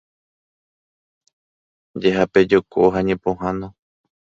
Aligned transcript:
Jehapejoko 2.01 2.79
ha 2.93 2.99
ñepohãno. 3.07 3.67